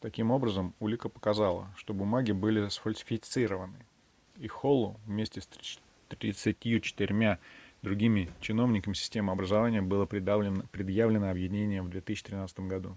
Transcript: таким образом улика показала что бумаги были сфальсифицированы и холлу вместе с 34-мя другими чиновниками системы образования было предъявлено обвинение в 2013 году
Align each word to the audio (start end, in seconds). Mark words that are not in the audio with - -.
таким 0.00 0.30
образом 0.30 0.74
улика 0.78 1.08
показала 1.08 1.72
что 1.78 1.94
бумаги 1.94 2.32
были 2.32 2.68
сфальсифицированы 2.68 3.78
и 4.36 4.46
холлу 4.46 5.00
вместе 5.06 5.40
с 5.40 5.48
34-мя 6.10 7.38
другими 7.80 8.30
чиновниками 8.42 8.92
системы 8.92 9.32
образования 9.32 9.80
было 9.80 10.04
предъявлено 10.04 11.30
обвинение 11.30 11.80
в 11.80 11.88
2013 11.88 12.60
году 12.60 12.94